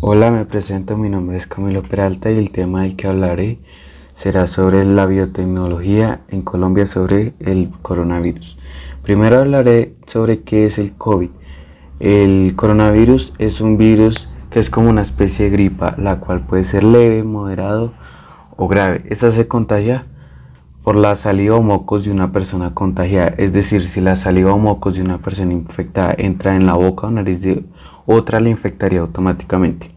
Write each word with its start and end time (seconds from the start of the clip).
Hola, 0.00 0.30
me 0.30 0.44
presento, 0.44 0.96
mi 0.96 1.08
nombre 1.08 1.36
es 1.36 1.48
Camilo 1.48 1.82
Peralta 1.82 2.30
y 2.30 2.38
el 2.38 2.52
tema 2.52 2.82
del 2.82 2.94
que 2.94 3.08
hablaré 3.08 3.58
será 4.14 4.46
sobre 4.46 4.84
la 4.84 5.06
biotecnología 5.06 6.20
en 6.28 6.42
Colombia 6.42 6.86
sobre 6.86 7.32
el 7.40 7.70
coronavirus. 7.82 8.56
Primero 9.02 9.38
hablaré 9.38 9.94
sobre 10.06 10.42
qué 10.42 10.66
es 10.66 10.78
el 10.78 10.92
COVID. 10.92 11.30
El 11.98 12.52
coronavirus 12.54 13.32
es 13.38 13.60
un 13.60 13.76
virus 13.76 14.28
que 14.50 14.60
es 14.60 14.70
como 14.70 14.88
una 14.88 15.02
especie 15.02 15.46
de 15.46 15.50
gripa, 15.50 15.96
la 15.98 16.20
cual 16.20 16.42
puede 16.42 16.64
ser 16.64 16.84
leve, 16.84 17.24
moderado 17.24 17.92
o 18.56 18.68
grave. 18.68 19.02
Esta 19.10 19.32
se 19.32 19.48
contagia 19.48 20.04
por 20.84 20.94
la 20.94 21.16
saliva 21.16 21.56
o 21.56 21.62
mocos 21.62 22.04
de 22.04 22.12
una 22.12 22.30
persona 22.30 22.72
contagiada, 22.72 23.34
es 23.36 23.52
decir, 23.52 23.88
si 23.88 24.00
la 24.00 24.14
saliva 24.14 24.54
o 24.54 24.58
mocos 24.58 24.94
de 24.94 25.02
una 25.02 25.18
persona 25.18 25.52
infectada 25.52 26.14
entra 26.16 26.54
en 26.54 26.66
la 26.66 26.74
boca 26.74 27.08
o 27.08 27.10
nariz 27.10 27.42
de 27.42 27.64
otra, 28.10 28.40
la 28.40 28.48
infectaría 28.48 29.00
automáticamente. 29.00 29.90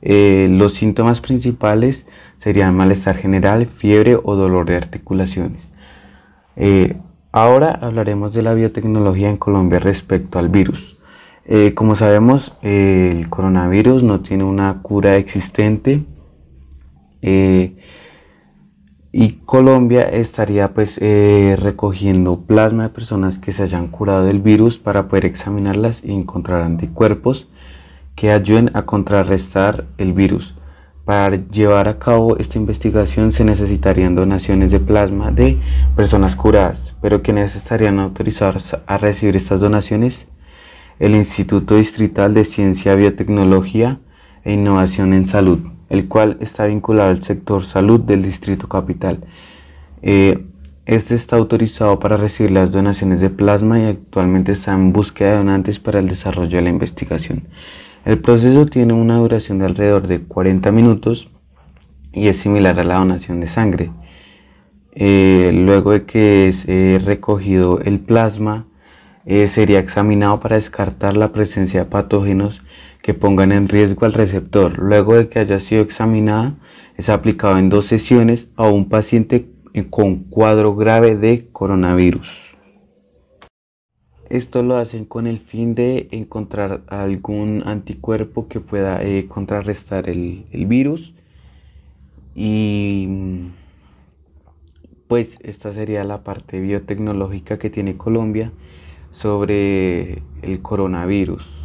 Eh, 0.00 0.48
los 0.50 0.72
síntomas 0.72 1.20
principales 1.20 2.06
serían 2.38 2.74
malestar 2.74 3.16
general, 3.16 3.66
fiebre 3.66 4.16
o 4.16 4.34
dolor 4.34 4.64
de 4.64 4.76
articulaciones. 4.76 5.60
Eh, 6.56 6.96
ahora 7.32 7.78
hablaremos 7.82 8.32
de 8.32 8.40
la 8.40 8.54
biotecnología 8.54 9.28
en 9.28 9.36
Colombia 9.36 9.78
respecto 9.78 10.38
al 10.38 10.48
virus. 10.48 10.96
Eh, 11.44 11.74
como 11.74 11.96
sabemos, 11.96 12.54
el 12.62 13.28
coronavirus 13.28 14.02
no 14.02 14.20
tiene 14.20 14.44
una 14.44 14.80
cura 14.80 15.16
existente 15.16 16.02
y 19.16 19.38
Colombia 19.46 20.02
estaría 20.02 20.74
pues 20.74 20.98
eh, 21.00 21.56
recogiendo 21.56 22.40
plasma 22.40 22.82
de 22.82 22.88
personas 22.88 23.38
que 23.38 23.52
se 23.52 23.62
hayan 23.62 23.86
curado 23.86 24.24
del 24.24 24.40
virus 24.40 24.76
para 24.76 25.06
poder 25.06 25.24
examinarlas 25.24 26.00
y 26.02 26.10
encontrar 26.10 26.62
anticuerpos 26.62 27.46
que 28.16 28.32
ayuden 28.32 28.72
a 28.74 28.82
contrarrestar 28.82 29.84
el 29.98 30.14
virus. 30.14 30.56
Para 31.04 31.36
llevar 31.36 31.86
a 31.86 32.00
cabo 32.00 32.38
esta 32.38 32.58
investigación 32.58 33.30
se 33.30 33.44
necesitarían 33.44 34.16
donaciones 34.16 34.72
de 34.72 34.80
plasma 34.80 35.30
de 35.30 35.58
personas 35.94 36.34
curadas, 36.34 36.92
pero 37.00 37.22
quienes 37.22 37.54
estarían 37.54 38.00
autorizados 38.00 38.76
a 38.84 38.98
recibir 38.98 39.36
estas 39.36 39.60
donaciones, 39.60 40.26
el 40.98 41.14
Instituto 41.14 41.76
Distrital 41.76 42.34
de 42.34 42.44
Ciencia, 42.44 42.96
Biotecnología 42.96 43.98
e 44.42 44.54
Innovación 44.54 45.14
en 45.14 45.26
Salud 45.26 45.73
el 45.88 46.08
cual 46.08 46.36
está 46.40 46.66
vinculado 46.66 47.10
al 47.10 47.22
sector 47.22 47.64
salud 47.64 48.00
del 48.00 48.22
Distrito 48.22 48.68
Capital. 48.68 49.18
Eh, 50.02 50.38
este 50.86 51.14
está 51.14 51.36
autorizado 51.36 51.98
para 51.98 52.16
recibir 52.16 52.52
las 52.52 52.70
donaciones 52.70 53.20
de 53.20 53.30
plasma 53.30 53.80
y 53.80 53.84
actualmente 53.86 54.52
está 54.52 54.74
en 54.74 54.92
búsqueda 54.92 55.30
de 55.30 55.36
donantes 55.38 55.78
para 55.78 55.98
el 55.98 56.08
desarrollo 56.08 56.56
de 56.56 56.62
la 56.62 56.70
investigación. 56.70 57.44
El 58.04 58.18
proceso 58.18 58.66
tiene 58.66 58.92
una 58.92 59.16
duración 59.16 59.58
de 59.58 59.66
alrededor 59.66 60.06
de 60.06 60.20
40 60.20 60.70
minutos 60.72 61.28
y 62.12 62.28
es 62.28 62.36
similar 62.36 62.78
a 62.78 62.84
la 62.84 62.98
donación 62.98 63.40
de 63.40 63.48
sangre. 63.48 63.90
Eh, 64.94 65.52
luego 65.54 65.92
de 65.92 66.04
que 66.04 66.48
es 66.48 66.64
eh, 66.68 67.00
recogido 67.04 67.80
el 67.80 67.98
plasma, 67.98 68.66
sería 69.48 69.78
examinado 69.78 70.38
para 70.38 70.56
descartar 70.56 71.16
la 71.16 71.32
presencia 71.32 71.84
de 71.84 71.90
patógenos 71.90 72.60
que 73.04 73.12
pongan 73.12 73.52
en 73.52 73.68
riesgo 73.68 74.06
al 74.06 74.14
receptor. 74.14 74.78
Luego 74.78 75.14
de 75.14 75.28
que 75.28 75.38
haya 75.38 75.60
sido 75.60 75.82
examinada, 75.82 76.54
es 76.96 77.10
aplicado 77.10 77.58
en 77.58 77.68
dos 77.68 77.84
sesiones 77.84 78.46
a 78.56 78.66
un 78.66 78.88
paciente 78.88 79.44
con 79.90 80.24
cuadro 80.24 80.74
grave 80.74 81.14
de 81.14 81.46
coronavirus. 81.52 82.56
Esto 84.30 84.62
lo 84.62 84.78
hacen 84.78 85.04
con 85.04 85.26
el 85.26 85.38
fin 85.40 85.74
de 85.74 86.08
encontrar 86.12 86.80
algún 86.86 87.62
anticuerpo 87.66 88.48
que 88.48 88.60
pueda 88.60 89.02
eh, 89.02 89.26
contrarrestar 89.28 90.08
el, 90.08 90.46
el 90.50 90.64
virus. 90.64 91.12
Y 92.34 93.50
pues 95.08 95.38
esta 95.42 95.74
sería 95.74 96.04
la 96.04 96.24
parte 96.24 96.58
biotecnológica 96.58 97.58
que 97.58 97.68
tiene 97.68 97.98
Colombia 97.98 98.50
sobre 99.12 100.22
el 100.40 100.62
coronavirus. 100.62 101.63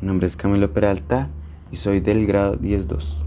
Mi 0.00 0.08
nombre 0.08 0.26
es 0.26 0.36
Camilo 0.36 0.72
Peralta 0.72 1.30
y 1.72 1.76
soy 1.76 2.00
del 2.00 2.26
grado 2.26 2.58
10-2. 2.58 3.25